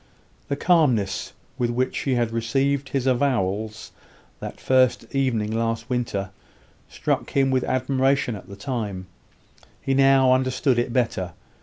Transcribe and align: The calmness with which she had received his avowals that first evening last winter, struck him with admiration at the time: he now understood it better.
The 0.47 0.55
calmness 0.55 1.33
with 1.59 1.69
which 1.69 1.95
she 1.95 2.15
had 2.15 2.31
received 2.31 2.89
his 2.89 3.05
avowals 3.05 3.91
that 4.39 4.59
first 4.59 5.05
evening 5.13 5.51
last 5.51 5.91
winter, 5.91 6.31
struck 6.89 7.29
him 7.29 7.51
with 7.51 7.63
admiration 7.65 8.35
at 8.35 8.49
the 8.49 8.55
time: 8.55 9.05
he 9.79 9.93
now 9.93 10.33
understood 10.33 10.79
it 10.79 10.91
better. 10.91 11.33